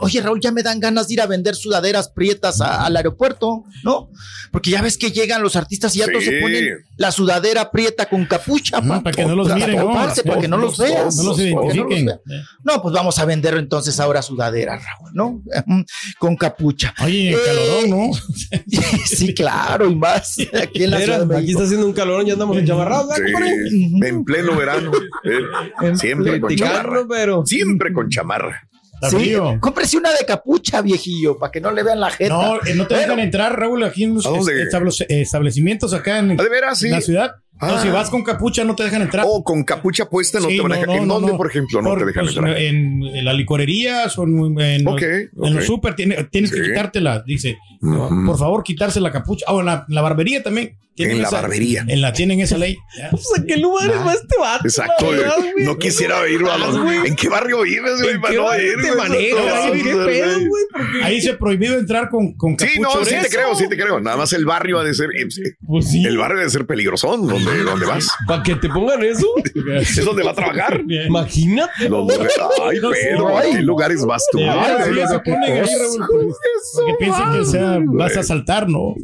oye, 0.00 0.20
Raúl, 0.20 0.40
ya 0.40 0.52
me 0.52 0.62
dan 0.62 0.80
ganas 0.80 1.08
de 1.08 1.14
ir 1.14 1.20
a 1.20 1.26
vender 1.26 1.54
sudaderas 1.54 2.08
prietas 2.08 2.60
al 2.60 2.96
aeropuerto, 2.96 3.64
¿no? 3.84 4.10
Porque 4.50 4.70
ya 4.70 4.82
ves 4.82 4.96
que 4.96 5.10
llegan 5.10 5.42
los 5.42 5.56
artistas 5.56 5.94
y 5.96 6.00
ya 6.00 6.06
todos 6.06 6.24
se 6.24 6.40
ponen 6.40 6.84
la 6.96 7.10
sudadera 7.12 7.70
prieta 7.70 8.06
con 8.06 8.24
capucha. 8.26 8.80
para 8.80 9.12
que 9.12 9.24
no 9.24 9.34
los 9.34 9.52
miren, 9.54 9.76
¿no? 9.76 9.92
para 9.92 10.40
que 10.40 10.48
no 10.48 10.56
los 10.56 10.78
veas. 10.78 11.16
No 11.16 11.24
los 11.24 11.38
identifiquen. 11.38 12.10
No, 12.64 12.82
pues 12.82 12.94
vamos 12.94 13.18
a 13.18 13.24
vender 13.24 13.54
entonces 13.54 13.98
ahora 14.00 14.22
sudadera, 14.22 14.78
Raúl, 14.78 15.10
¿no? 15.14 15.42
Con 16.18 16.36
capucha. 16.36 16.94
Oye, 17.02 17.32
eh, 17.32 17.38
calorón, 17.44 17.90
¿no? 17.90 18.10
sí, 19.06 19.34
claro, 19.34 19.90
y 19.90 19.94
más. 19.94 20.36
Aquí 20.62 20.84
en 20.84 20.90
la 20.90 20.96
Aquí 21.36 21.50
está 21.50 21.64
haciendo 21.64 21.86
un 21.86 21.92
calorón, 21.92 22.26
ya 22.26 22.34
andamos 22.34 22.56
en 22.56 22.66
chamarrado. 22.66 23.10
En 23.16 24.24
pleno 24.24 24.56
verano. 24.56 24.92
Eh, 25.24 25.96
siempre 25.96 26.40
con 26.40 26.54
chamarra. 26.54 27.06
Pero... 27.08 27.44
Siempre 27.46 27.92
con 27.92 28.08
chamarra. 28.08 28.68
Sí, 29.10 29.34
cómprese 29.60 29.96
una 29.96 30.10
de 30.12 30.24
capucha, 30.26 30.80
viejillo, 30.82 31.38
para 31.38 31.52
que 31.52 31.60
no 31.60 31.70
le 31.70 31.82
vean 31.82 32.00
la 32.00 32.10
gente. 32.10 32.32
No, 32.32 32.56
eh, 32.64 32.74
no 32.74 32.86
te 32.86 32.96
dejan 32.96 33.18
entrar, 33.18 33.58
Raúl, 33.58 33.84
aquí 33.84 34.04
en 34.04 34.14
los 34.14 35.00
establecimientos 35.08 35.92
acá 35.94 36.18
en, 36.18 36.36
la 36.36 37.00
ciudad. 37.00 37.36
No, 37.60 37.80
si 37.80 37.88
ah. 37.88 37.92
vas 37.92 38.10
con 38.10 38.22
capucha 38.22 38.64
no 38.64 38.76
te 38.76 38.84
dejan 38.84 39.02
entrar. 39.02 39.24
O 39.26 39.42
con 39.42 39.64
capucha 39.64 40.08
puesta 40.10 40.40
no 40.40 40.48
te 40.48 40.60
van 40.60 40.72
a 40.72 40.76
dejar. 40.76 40.96
¿En 40.96 41.08
dónde, 41.08 41.32
por 41.34 41.48
ejemplo, 41.48 41.80
no 41.80 41.96
te 41.96 42.04
dejan 42.04 42.24
pues, 42.24 42.36
entrar? 42.36 42.58
En, 42.58 43.24
la 43.24 43.32
licorería, 43.32 44.04
en, 44.04 44.60
en, 44.60 44.84
los, 44.84 45.64
super, 45.64 45.94
tienes, 45.94 46.30
tienes 46.30 46.52
que 46.52 46.62
quitártela, 46.62 47.22
dice. 47.26 47.56
Por 47.80 48.38
favor, 48.38 48.62
quitarse 48.62 49.00
la 49.00 49.10
capucha. 49.10 49.46
O 49.48 49.60
en 49.60 49.66
la, 49.66 50.02
barbería 50.02 50.42
también. 50.42 50.76
En 50.98 51.22
la 51.22 51.30
barbería. 51.30 51.84
En 51.88 52.00
la 52.00 52.12
tienen 52.12 52.40
esa 52.40 52.58
ley. 52.58 52.76
Pues, 53.10 53.24
¿en 53.36 53.46
qué 53.46 53.56
lugar 53.56 53.90
es 53.90 54.00
más 54.00 54.26
te 54.26 54.36
vas? 54.38 54.64
Exacto. 54.64 55.10
no 55.58 55.78
quisiera 55.78 56.28
ir 56.28 56.42
a 56.44 56.58
los. 56.58 57.06
¿En 57.06 57.14
qué 57.14 57.28
barrio 57.28 57.62
vives, 57.62 58.02
güey? 58.02 58.20
Para 58.20 58.34
no 58.34 58.58
ir. 58.58 58.76
Te 58.82 58.92
manejas, 58.92 59.70
¿Qué 59.72 59.82
pedo, 59.82 60.38
güey? 60.38 61.02
Ahí 61.02 61.20
se 61.20 61.34
prohibido 61.34 61.78
entrar 61.78 62.08
con, 62.08 62.34
con. 62.34 62.58
Sí, 62.58 62.80
no, 62.80 62.90
sí 63.04 63.14
te 63.22 63.28
creo, 63.28 63.54
sí 63.54 63.68
te 63.68 63.76
creo. 63.76 64.00
Nada 64.00 64.16
más 64.16 64.32
el 64.32 64.44
barrio 64.44 64.78
ha 64.78 64.84
de 64.84 64.94
ser. 64.94 65.10
Pues 65.66 65.94
el 65.94 66.18
barrio 66.18 66.38
debe 66.38 66.50
ser 66.50 66.66
peligrosón 66.66 67.26
donde, 67.26 67.62
donde 67.62 67.86
vas. 67.86 68.08
Para 68.26 68.42
que 68.42 68.56
te 68.56 68.68
pongan 68.68 69.02
eso. 69.02 69.26
es 69.80 70.04
donde 70.04 70.22
va 70.22 70.32
a 70.32 70.34
trabajar. 70.34 70.82
Imagínate. 71.06 71.72
Ay, 71.82 72.80
Pedro, 72.80 73.28
¿qué 73.52 73.62
lugares 73.62 74.04
vas 74.04 74.24
tú? 74.32 74.38
se 74.38 75.18
ponen 75.20 75.42
ahí, 75.42 75.66
Raúl. 75.78 76.34
Porque 76.74 76.94
piensan 76.98 77.38
que 77.38 77.44
sea, 77.44 77.78
vas 77.84 78.16
a 78.16 78.22
saltar, 78.22 78.68
¿no? 78.68 78.94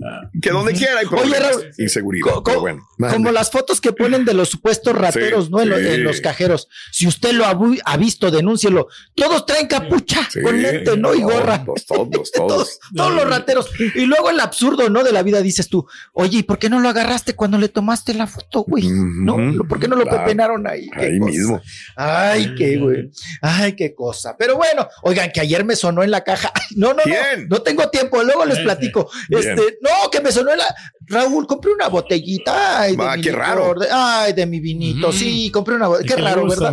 Que 0.40 0.50
donde 0.50 0.72
quiera 0.72 0.92
Oye, 1.10 1.38
Raúl, 1.38 1.64
inseguridad. 1.82 2.34
bueno, 2.60 2.86
como 3.10 3.32
las 3.32 3.50
fotos 3.50 3.80
que 3.80 3.92
ponen 3.92 4.24
de 4.24 4.34
los 4.34 4.50
supuestos 4.50 4.94
rateros, 4.94 5.50
¿no? 5.50 5.60
En, 5.60 6.04
los 6.04 6.20
cajeros. 6.20 6.68
Si 6.90 7.06
usted 7.06 7.32
lo 7.32 7.44
ha, 7.46 7.96
visto, 7.96 8.30
denúncielo. 8.30 8.88
Todos 9.14 9.46
traen 9.46 9.66
capucha 9.66 10.28
con 10.42 10.60
lente, 10.60 10.96
¿no? 10.96 11.14
Y 11.14 11.22
gorra. 11.22 11.64
Todos, 11.64 11.86
todos, 11.86 12.30
todos. 12.34 12.78
todos, 12.94 13.14
los 13.14 13.28
rateros. 13.28 13.70
Y 13.94 14.06
luego 14.06 14.30
el 14.30 14.40
absurdo, 14.40 14.88
¿no? 14.90 15.04
De 15.04 15.12
la 15.12 15.22
vida 15.22 15.40
dices 15.42 15.68
tú, 15.68 15.86
oye, 16.12 16.38
¿y 16.38 16.42
por 16.42 16.58
qué 16.58 16.68
no 16.68 16.80
lo 16.80 16.88
agarraste 16.88 17.34
cuando 17.34 17.58
le 17.58 17.68
tomaste 17.68 18.14
la 18.14 18.26
foto, 18.26 18.62
güey? 18.62 18.88
¿No? 18.88 19.36
¿Por 19.68 19.80
qué 19.80 19.88
no 19.88 19.96
lo 19.96 20.04
pepenaron 20.04 20.66
ahí? 20.66 20.88
Ahí 20.94 21.18
mismo. 21.20 21.60
Ay, 21.96 22.54
qué 22.56 22.78
güey. 22.78 23.10
Ay, 23.40 23.74
qué 23.74 23.94
cosa. 23.94 24.36
Pero 24.36 24.56
bueno, 24.56 24.88
oigan, 25.02 25.30
que 25.32 25.40
ayer 25.40 25.64
me 25.64 25.76
sonó 25.76 26.02
en 26.02 26.10
la 26.10 26.22
caja. 26.22 26.52
no, 26.76 26.94
no, 26.94 27.02
no. 27.04 27.44
No 27.48 27.62
tengo 27.62 27.88
tiempo. 27.90 28.22
Luego 28.22 28.44
les 28.44 28.58
platico. 28.60 29.10
Este, 29.28 29.78
no, 29.80 30.10
que 30.10 30.20
me 30.20 30.32
sonó 30.32 30.52
en 30.52 30.58
la. 30.58 30.74
Raúl, 31.06 31.46
compré 31.46 31.71
una 31.72 31.88
botellita. 31.88 32.80
Ay, 32.80 32.96
de 32.96 33.02
ah, 33.02 33.16
qué 33.22 33.32
raro. 33.32 33.74
ay, 33.90 34.32
de 34.32 34.46
mi 34.46 34.60
vinito. 34.60 35.12
Sí, 35.12 35.50
compré 35.50 35.76
una 35.76 35.88
botellita. 35.88 36.16
Qué 36.16 36.22
raro, 36.22 36.48
¿verdad? 36.48 36.72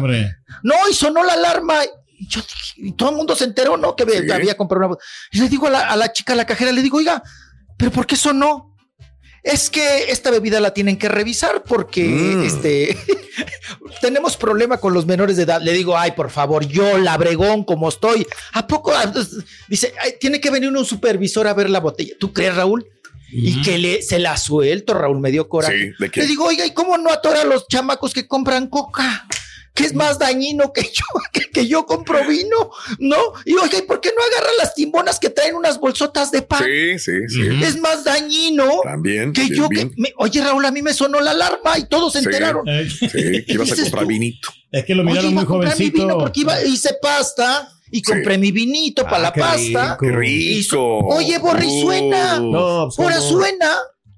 No, 0.63 0.75
y 0.89 0.94
sonó 0.94 1.24
la 1.24 1.34
alarma. 1.34 1.84
Y, 2.18 2.27
yo, 2.27 2.41
y 2.77 2.91
todo 2.94 3.10
el 3.10 3.15
mundo 3.15 3.36
se 3.36 3.46
enteró, 3.46 3.77
¿no? 3.77 3.96
Que 3.96 4.03
había 4.32 4.56
comprado 4.56 4.79
una 4.79 4.88
botella. 4.88 5.10
Y 5.32 5.39
le 5.39 5.50
digo 5.50 5.68
a 5.68 5.72
la, 5.72 5.79
a 5.88 5.96
la 5.96 6.12
chica, 6.12 6.34
a 6.34 6.36
la 6.36 6.46
cajera, 6.46 6.72
le 6.72 6.82
digo, 6.82 6.98
oiga, 6.98 7.24
¿pero 7.77 7.91
por 7.91 8.06
qué 8.06 8.15
sonó? 8.15 8.70
es 9.44 9.70
que 9.70 10.12
esta 10.12 10.32
bebida 10.32 10.60
la 10.60 10.74
tienen 10.74 10.98
que 10.98 11.10
revisar 11.10 11.63
porque 11.63 12.03
mm. 12.03 12.44
este 12.44 12.98
tenemos 14.01 14.38
problema 14.38 14.77
con 14.77 14.94
los 14.94 15.06
menores 15.06 15.38
de 15.38 15.44
edad. 15.44 15.62
Le 15.62 15.74
digo, 15.74 15.98
ay, 15.98 16.12
por 16.12 16.29
favor, 16.29 16.65
yo, 16.68 16.98
la 16.98 17.18
bregón, 17.18 17.63
como 17.63 17.89
estoy. 17.89 18.27
¿A 18.53 18.68
poco? 18.68 18.91
Ah, 18.91 19.10
pues, 19.12 19.38
dice, 19.68 19.94
tiene 20.20 20.41
que 20.41 20.51
venir 20.51 20.70
un 20.70 20.86
supervisor 20.86 21.48
a 21.48 21.53
ver 21.53 21.70
la 21.70 21.79
botella. 21.79 22.13
¿Tú 22.20 22.34
crees, 22.34 22.56
Raúl? 22.56 22.86
Y 23.32 23.62
que 23.62 23.78
le, 23.78 24.02
se 24.02 24.20
la 24.20 24.38
suelto, 24.38 24.94
Raúl, 24.94 25.20
me 25.20 25.32
dio 25.32 25.48
coraje. 25.48 25.94
Le 25.98 26.28
digo, 26.28 26.46
oiga, 26.46 26.66
¿y 26.66 26.74
cómo 26.74 26.98
no 26.98 27.12
atora 27.12 27.42
a 27.42 27.46
los 27.46 27.68
chamacos 27.68 28.14
que 28.14 28.28
compran 28.28 28.68
coca? 28.68 29.28
que 29.80 29.86
es 29.86 29.94
más 29.94 30.20
dañino 30.20 30.74
que 30.74 30.82
yo, 30.82 31.42
que, 31.54 31.68
yo 31.68 31.86
compro 31.86 32.28
vino, 32.28 32.72
¿no? 33.00 33.18
Y 33.46 33.54
oye, 33.54 33.78
¿y 33.78 33.82
por 33.84 34.02
qué 34.02 34.10
no 34.10 34.22
agarra 34.24 34.52
las 34.58 34.76
timbonas 34.76 35.20
que 35.20 35.30
traen 35.30 35.56
unas 35.56 35.80
bolsotas 35.80 36.32
de 36.32 36.42
pan? 36.42 36.64
Sí, 36.66 37.00
sí, 37.00 37.30
sí. 37.30 37.42
Es 37.64 37.80
más 37.80 38.04
dañino 38.04 38.82
También, 38.84 39.32
que 39.32 39.48
yo 39.48 39.70
que 39.70 39.90
oye, 40.18 40.44
Raúl, 40.44 40.66
a 40.66 40.72
mí 40.72 40.82
me 40.82 40.94
sonó 40.94 41.22
la 41.22 41.32
alarma 41.32 41.78
y 41.78 41.86
todos 41.86 42.14
se 42.14 42.20
enteraron. 42.20 42.66
Sí, 42.90 43.08
que 43.46 43.54
ibas 43.54 43.72
a 43.72 43.76
comprar 43.82 44.06
vinito. 44.06 44.50
Es 44.72 44.84
que 44.86 44.96
lo 44.96 45.04
miraron 45.04 45.34
muy 45.34 45.46
jovencito. 45.46 45.98
Mi 45.98 46.04
vino 46.04 46.18
porque 46.18 46.42
iba, 46.42 46.62
hice 46.62 46.96
pasta 47.02 47.70
y 47.91 48.01
compré 48.01 48.38
mi 48.38 48.51
vinito 48.51 49.03
para 49.03 49.19
la 49.19 49.27
ah, 49.29 49.34
pasta. 49.34 49.98
Qué 50.00 50.12
rico. 50.12 51.00
Oye, 51.00 51.38
Borri, 51.39 51.81
suena. 51.81 52.39
No, 52.39 52.89
pues, 52.96 53.00
Ahora 53.00 53.19
suena. 53.22 53.69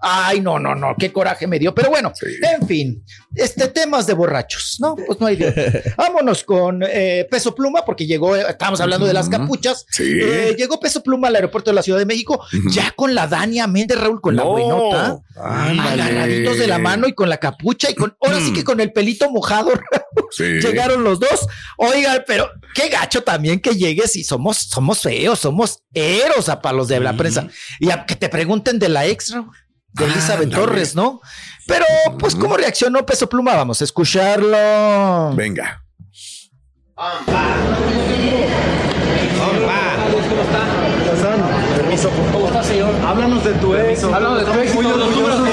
Ay, 0.03 0.41
no, 0.41 0.58
no, 0.58 0.74
no, 0.74 0.96
qué 0.98 1.13
coraje 1.13 1.46
me 1.46 1.60
dio. 1.60 1.75
Pero 1.75 1.91
bueno, 1.91 2.12
en 2.41 2.67
fin, 2.67 3.03
este 3.36 3.67
temas 3.67 4.08
de 4.08 4.13
borrachos, 4.13 4.77
¿no? 4.79 4.96
Pues 4.96 5.20
no 5.20 5.27
hay 5.27 5.38
Vámonos 5.98 6.43
con 6.43 6.81
eh, 6.84 7.27
Peso 7.29 7.53
Pluma, 7.53 7.86
porque 7.86 8.08
llegó, 8.08 8.36
estábamos 8.36 8.81
hablando 8.81 9.05
de 9.05 9.13
las 9.13 9.29
capuchas. 9.29 9.86
Eh, 10.00 10.55
llegó 10.58 10.79
Peso 10.79 11.03
Pluma 11.03 11.27
al 11.27 11.36
aeropuerto 11.36 11.70
de 11.70 11.75
la 11.75 11.84
Ciudad 11.84 12.00
de 12.00 12.08
México, 12.08 12.43
ya 12.72 12.91
con 12.91 13.13
la 13.13 13.27
Dania 13.27 13.67
Méndez, 13.67 14.00
Raúl, 14.00 14.22
con 14.22 14.36
la 14.36 14.43
buenota, 14.43 15.20
agarraditos 15.36 16.58
de 16.58 16.67
la 16.67 16.79
mano 16.79 17.08
y 17.08 17.13
con 17.13 17.29
la 17.29 17.38
capucha 17.38 17.91
y 17.91 17.93
con, 17.93 18.15
ahora 18.22 18.39
sí 18.39 18.53
que 18.53 18.63
con 18.63 18.79
el 18.79 18.91
pelito 18.91 19.29
mojado. 19.29 19.72
Llegaron 20.38 21.03
los 21.03 21.20
dos. 21.20 21.48
Oigan, 21.77 22.24
pero 22.25 22.50
qué 22.74 22.89
gacho 22.89 23.22
también 23.22 23.60
que 23.60 23.75
llegues 23.75 24.15
y 24.15 24.24
somos, 24.24 24.58
somos 24.58 25.01
feos, 25.01 25.39
somos 25.39 25.84
eros 25.93 26.50
a 26.50 26.62
palos 26.62 26.88
de 26.88 27.00
la 27.00 27.15
prensa. 27.15 27.48
Y 27.79 27.91
a 27.91 28.05
que 28.05 28.15
te 28.15 28.29
pregunten 28.29 28.79
de 28.79 28.89
la 28.89 29.05
ex, 29.05 29.31
Raúl 29.31 29.51
de 29.93 30.05
Elizabeth 30.05 30.50
Torres, 30.50 30.95
¿no? 30.95 31.21
Pero, 31.67 31.86
pues, 32.19 32.36
¿cómo 32.36 32.57
reaccionó 32.57 33.05
Peso 33.05 33.27
Pluma? 33.29 33.55
Vamos 33.55 33.81
a 33.81 33.83
escucharlo. 33.83 35.36
Venga. 35.36 35.83
Permiso, 41.75 42.10
¿Cómo 42.31 42.48
está, 42.48 42.63
señor? 42.63 42.93
Háblanos 43.05 43.43
de 43.43 43.53
tu 43.53 43.75
ex. 43.75 44.03
Háblanos 44.03 44.39
de 44.39 44.51
tu 44.51 44.60
ex. 44.60 44.75
Muy 44.75 44.86
orgulloso 44.86 45.43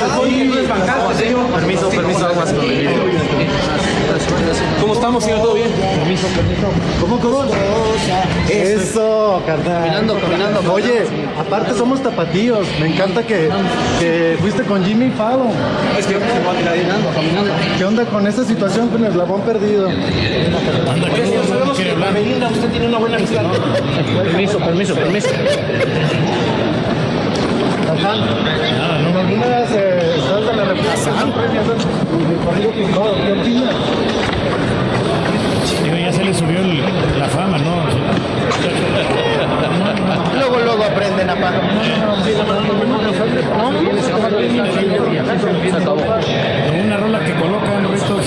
Permiso, 1.54 1.88
permiso, 1.90 2.26
aguas 2.26 2.52
con 2.52 2.64
el 2.64 2.88
¿Cómo 4.80 4.94
estamos, 4.94 5.24
señor? 5.24 5.40
¿Todo 5.40 5.54
bien? 5.54 5.68
Permiso, 6.08 6.28
permiso. 6.28 6.68
¿Cómo, 7.02 7.18
cómo? 7.20 7.44
Eso, 8.48 9.42
carnal. 9.44 9.74
Caminando, 9.74 10.18
caminando. 10.18 10.72
Oye, 10.72 11.04
aparte 11.38 11.74
somos 11.74 12.02
tapatíos. 12.02 12.66
Me 12.80 12.94
encanta 12.94 13.22
que, 13.26 13.50
que 14.00 14.38
fuiste 14.40 14.62
con 14.62 14.82
Jimmy 14.86 15.10
Fallon. 15.10 15.50
Es 15.98 16.06
que 16.06 16.14
se 16.14 16.20
va 16.20 16.54
caminando, 16.64 17.10
caminando. 17.14 17.50
¿Qué 17.76 17.84
onda 17.84 18.06
con 18.06 18.26
esta 18.26 18.42
situación 18.42 18.88
con 18.88 19.04
el 19.04 19.18
labón 19.18 19.42
perdido? 19.42 19.90
Anda, 19.90 21.10
que 21.10 21.26
señor, 21.26 21.46
sabemos 21.46 21.76
que 21.76 21.94
Belinda, 21.94 22.48
usted 22.48 22.70
tiene 22.70 22.86
una 22.86 22.98
buena 22.98 23.16
amistad. 23.16 23.42
Permiso, 24.22 24.58
permiso, 24.60 24.94
permiso. 24.94 25.28
Nada, 28.02 28.16
no, 28.16 29.10
eh, 29.10 30.14
¿qué 33.26 33.32
opinas? 33.32 34.37
Le 36.28 36.34
subió 36.34 36.60
el, 36.60 36.78
la 37.18 37.26
fama, 37.26 37.56
¿no? 37.56 37.84
luego, 40.38 40.58
luego 40.58 40.84
aprenden 40.84 41.30
a 41.30 41.34
pagar. 41.34 41.62
Una 46.84 46.96
rola 46.98 47.20
que 47.24 47.34
colocan 47.34 47.86
estos 47.94 48.26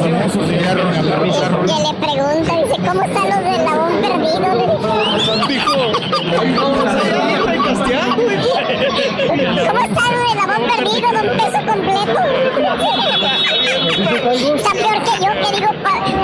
famosos 0.00 0.46
Que 0.46 0.56
le 0.56 1.92
preguntan, 2.00 2.56
dice, 2.62 2.76
¿cómo 2.86 3.02
están 3.02 3.28
los 3.28 3.40
del 3.44 3.60
labón 3.64 3.92
perdido? 4.00 4.48
Dijo, 5.48 5.92
¿cómo 8.14 9.80
está 9.80 10.02
lo 10.12 10.18
del 10.18 10.36
labón 10.36 10.62
perdido, 10.68 11.08
don 11.12 11.28
peso 11.36 11.60
completo? 11.66 12.20
Está 14.56 14.70
peor 14.72 14.98
que 15.02 15.14
yo, 15.24 15.30
que 15.40 15.48
digo 15.56 15.70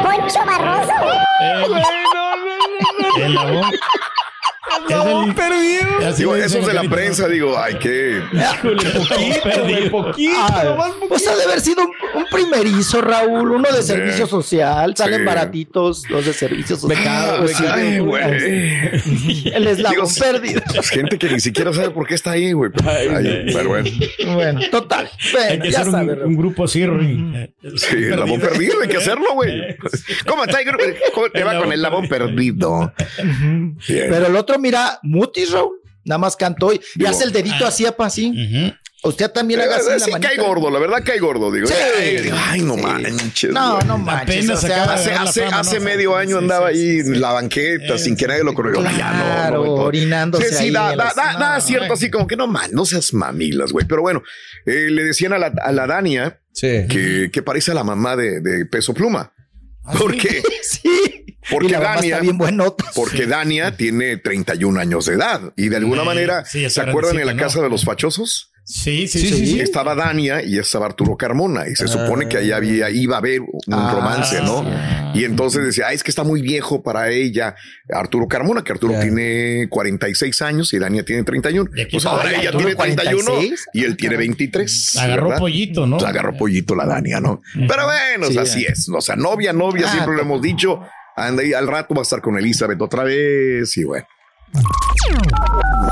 Poncho 0.02 0.40
Barroso. 0.46 0.94
El 3.16 3.34
labón 3.34 3.70
el 4.90 5.34
perdido. 5.34 6.14
Digo, 6.16 6.36
eso 6.36 6.58
es 6.58 6.66
de 6.66 6.74
la 6.74 6.82
prensa, 6.84 7.28
digo, 7.28 7.58
ay, 7.58 7.76
qué. 7.80 8.22
poquito, 9.02 9.90
poquito, 9.90 10.78
O 11.08 11.18
sea, 11.18 11.32
debe 11.32 11.44
haber 11.44 11.60
sido 11.60 11.82
un, 12.14 12.24
primerizo, 12.30 13.00
Raúl, 13.00 13.52
uno 13.52 13.68
de 13.72 13.82
servicio 13.82 14.26
social. 14.26 14.96
Salen 14.96 15.24
baratitos 15.24 16.08
los 16.08 16.26
de 16.26 16.32
servicio 16.32 16.76
social. 16.76 17.46
Ay, 17.72 17.98
güey. 17.98 18.22
El 19.52 19.66
eslabón 19.66 20.08
perdido. 20.18 20.62
Pues 20.74 20.88
gente 20.88 21.18
que 21.18 21.28
ni 21.28 21.40
siquiera 21.40 21.72
sabe 21.72 21.90
por 21.90 22.06
qué 22.06 22.14
está 22.14 22.32
ahí, 22.32 22.52
güey. 22.52 22.70
Pero 22.72 23.68
bueno. 23.68 23.90
Bueno, 24.34 24.60
total. 24.70 25.10
hay 25.48 25.58
que 25.58 25.68
hacer 25.68 25.88
un, 26.24 26.36
grupo 26.36 26.64
así, 26.64 26.80
Sí, 27.76 27.96
el 27.96 28.18
labón 28.18 28.40
perdido, 28.40 28.80
hay 28.82 28.88
que 28.88 28.96
hacerlo, 28.96 29.34
güey. 29.34 29.76
¿Cómo 30.26 30.44
está? 30.44 30.58
¿Cómo 31.14 31.28
te 31.30 31.44
va 31.44 31.58
con 31.58 31.72
el 31.72 31.82
labón 31.82 32.08
perdido? 32.08 32.92
Pero 33.86 34.26
el 34.26 34.36
otro 34.36 34.58
mira, 34.58 34.79
Mutis, 35.02 35.50
Raúl, 35.52 35.80
nada 36.04 36.18
más 36.18 36.36
cantó 36.36 36.72
y, 36.72 36.80
hace 37.04 37.24
el 37.24 37.32
dedito 37.32 37.64
ah. 37.64 37.68
así, 37.68 37.86
apa, 37.86 38.06
así. 38.06 38.32
Usted 39.02 39.30
también 39.30 39.60
haga 39.60 39.76
así 39.76 40.04
sí, 40.04 40.10
cae 40.20 40.36
gordo, 40.36 40.70
la 40.70 40.78
verdad 40.78 40.98
cae 41.02 41.18
gordo. 41.18 41.50
Digo, 41.50 41.68
ay, 42.48 42.60
no 42.60 42.76
manches. 42.76 43.50
No, 43.50 43.80
no 43.80 43.96
manches. 43.96 44.50
hace, 44.50 45.44
hace, 45.44 45.80
medio 45.80 46.14
año 46.14 46.36
andaba 46.36 46.68
ahí 46.68 46.98
en 46.98 47.18
la 47.18 47.32
banqueta 47.32 47.96
sin 47.96 48.14
que 48.14 48.26
nadie 48.26 48.44
lo 48.44 48.52
conociera. 48.52 48.90
Claro, 48.92 49.64
no, 49.64 49.72
orinándose. 49.72 50.50
Sí, 50.50 50.64
sí, 50.64 50.70
da, 50.70 50.94
da, 50.94 51.12
da, 51.14 51.60
cierto, 51.60 51.94
así 51.94 52.10
como 52.10 52.26
que 52.26 52.36
no 52.36 52.46
man, 52.46 52.70
no 52.72 52.84
seas 52.84 53.14
mamilas, 53.14 53.72
güey. 53.72 53.86
Pero 53.86 54.02
bueno, 54.02 54.22
eh, 54.66 54.88
le 54.90 55.04
decían 55.04 55.32
a 55.32 55.38
la, 55.38 55.46
a 55.46 55.72
la 55.72 55.86
Dania 55.86 56.38
que, 56.52 57.30
que, 57.32 57.42
parece 57.42 57.70
a 57.70 57.74
la 57.74 57.84
mamá 57.84 58.16
de, 58.16 58.40
de 58.42 58.66
Peso 58.66 58.92
Pluma. 58.92 59.32
¿Ah, 59.82 59.94
¿Por 59.98 60.14
qué? 60.14 60.42
sí. 60.62 61.24
Porque 61.50 61.76
Dania, 61.76 62.20
bien 62.20 62.38
porque 62.94 63.26
Dania 63.26 63.76
tiene 63.76 64.16
31 64.16 64.80
años 64.80 65.06
de 65.06 65.14
edad 65.14 65.52
y 65.56 65.68
de 65.68 65.76
alguna 65.76 66.04
manera, 66.04 66.44
¿se 66.44 66.80
acuerdan 66.80 67.18
en 67.18 67.26
la 67.26 67.36
casa 67.36 67.60
de 67.60 67.68
los 67.68 67.84
fachosos? 67.84 68.50
Sí, 68.70 69.08
sí, 69.08 69.18
sí, 69.18 69.60
Estaba 69.60 69.96
Dania 69.96 70.42
y 70.44 70.56
estaba 70.56 70.86
Arturo 70.86 71.16
Carmona 71.16 71.68
y 71.68 71.74
se 71.74 71.88
supone 71.88 72.28
que 72.28 72.38
ahí 72.38 72.52
había, 72.52 72.88
iba 72.88 73.16
a 73.16 73.18
haber 73.18 73.40
un 73.40 73.50
ah, 73.72 73.92
romance, 73.92 74.40
¿no? 74.42 74.64
Y 75.12 75.24
entonces 75.24 75.64
decía, 75.64 75.88
ay, 75.88 75.96
es 75.96 76.04
que 76.04 76.12
está 76.12 76.22
muy 76.22 76.40
viejo 76.40 76.80
para 76.80 77.08
ella, 77.10 77.56
Arturo 77.92 78.28
Carmona, 78.28 78.62
que 78.62 78.70
Arturo 78.70 78.94
tiene 79.00 79.66
46 79.68 80.42
años 80.42 80.72
y 80.72 80.78
Dania 80.78 81.04
tiene 81.04 81.24
31. 81.24 81.68
Pues 81.90 82.06
ahora 82.06 82.32
ella 82.32 82.52
tiene 82.52 82.76
31 82.76 83.32
y 83.72 83.84
él 83.84 83.96
tiene 83.96 84.16
23. 84.16 84.96
Agarró 84.98 85.36
pollito, 85.36 85.86
¿no? 85.88 85.96
agarró 85.98 86.36
pollito 86.36 86.76
la 86.76 86.86
Dania, 86.86 87.20
¿no? 87.20 87.42
Pero 87.54 87.86
bueno, 87.86 88.40
así 88.40 88.64
es. 88.64 88.88
O 88.88 89.00
sea, 89.00 89.16
novia, 89.16 89.52
novia, 89.52 89.86
ah, 89.88 89.92
siempre 89.92 90.14
lo 90.14 90.22
hemos 90.22 90.40
dicho. 90.40 90.80
Anda 91.16 91.44
y 91.44 91.52
al 91.52 91.66
rato 91.66 91.94
va 91.94 92.00
a 92.00 92.02
estar 92.02 92.20
con 92.20 92.38
Elizabeth 92.38 92.80
otra 92.80 93.04
vez 93.04 93.76
y 93.76 93.84
bueno. 93.84 94.06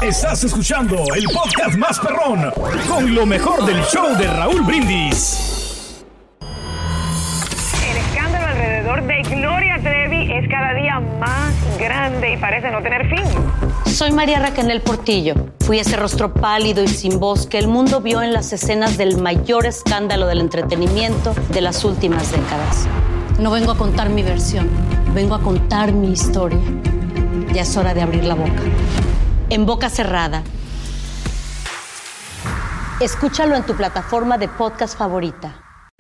Estás 0.03 0.45
escuchando 0.45 0.97
el 1.15 1.25
podcast 1.25 1.77
más 1.77 1.99
perrón 1.99 2.53
con 2.89 3.15
lo 3.15 3.27
mejor 3.27 3.65
del 3.65 3.83
show 3.85 4.17
de 4.17 4.27
Raúl 4.27 4.63
Brindis. 4.63 6.05
El 7.91 7.97
escándalo 7.97 8.47
alrededor 8.47 9.07
de 9.07 9.23
Gloria 9.23 9.79
Trevi 9.83 10.33
es 10.33 10.49
cada 10.49 10.75
día 10.75 11.01
más 11.01 11.53
grande 11.79 12.35
y 12.35 12.37
parece 12.37 12.71
no 12.71 12.83
tener 12.83 13.09
fin. 13.09 13.25
Soy 13.87 14.13
María 14.13 14.39
Raquel 14.39 14.81
Portillo. 14.81 15.35
Fui 15.61 15.79
ese 15.79 15.97
rostro 15.97 16.33
pálido 16.33 16.83
y 16.83 16.89
sin 16.89 17.19
voz 17.19 17.47
que 17.47 17.59
el 17.59 17.67
mundo 17.67 18.01
vio 18.01 18.23
en 18.23 18.33
las 18.33 18.53
escenas 18.53 18.97
del 18.97 19.19
mayor 19.19 19.67
escándalo 19.67 20.27
del 20.27 20.41
entretenimiento 20.41 21.35
de 21.51 21.61
las 21.61 21.85
últimas 21.85 22.31
décadas. 22.31 22.87
No 23.39 23.53
vengo 23.53 23.71
a 23.71 23.79
contar 23.79 24.11
mi 24.11 24.25
versión, 24.25 24.69
vengo 25.15 25.37
a 25.37 25.41
contar 25.41 25.93
mi 25.93 26.11
historia. 26.11 26.59
Ya 27.53 27.63
es 27.63 27.77
hora 27.77 27.95
de 27.95 28.03
abrir 28.03 28.25
la 28.25 28.35
boca. 28.35 28.63
En 29.49 29.65
boca 29.65 29.89
cerrada. 29.89 30.43
Escúchalo 33.01 33.55
en 33.55 33.63
tu 33.63 33.77
plataforma 33.77 34.39
de 34.39 34.49
podcast 34.49 34.99
favorita. 34.99 35.68